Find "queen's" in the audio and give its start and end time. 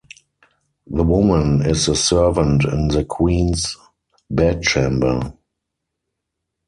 3.05-3.77